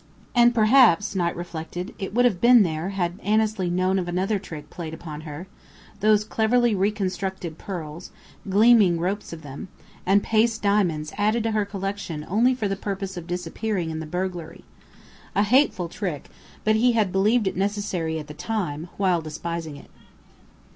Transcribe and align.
And 0.33 0.55
perhaps, 0.55 1.13
Knight 1.13 1.35
reflected, 1.35 1.93
it 1.99 2.11
would 2.11 2.25
have 2.25 2.41
been 2.41 2.63
there 2.63 2.89
had 2.89 3.19
Annesley 3.21 3.69
known 3.69 3.99
of 3.99 4.07
another 4.07 4.39
trick 4.39 4.71
played 4.71 4.95
upon 4.95 5.21
her: 5.29 5.45
those 5.99 6.23
cleverly 6.23 6.73
"reconstructed" 6.73 7.59
pearls, 7.59 8.09
gleaming 8.49 8.99
ropes 8.99 9.31
of 9.31 9.43
them, 9.43 9.67
and 10.03 10.23
paste 10.23 10.63
diamonds 10.63 11.13
added 11.19 11.43
to 11.43 11.51
her 11.51 11.65
collection 11.65 12.25
only 12.27 12.55
for 12.55 12.67
the 12.67 12.75
purpose 12.75 13.15
of 13.15 13.27
disappearing 13.27 13.91
in 13.91 13.99
the 13.99 14.07
"burglary." 14.07 14.63
A 15.35 15.43
hateful 15.43 15.87
trick, 15.87 16.31
but 16.63 16.75
he 16.75 16.93
had 16.93 17.11
believed 17.11 17.45
it 17.45 17.55
necessary 17.55 18.17
at 18.17 18.25
the 18.25 18.33
time, 18.33 18.89
while 18.97 19.21
despising 19.21 19.77
it. 19.77 19.91